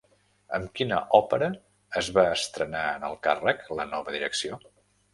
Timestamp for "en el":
2.97-3.23